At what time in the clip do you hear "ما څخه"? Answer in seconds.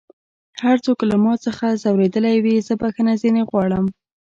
1.23-1.79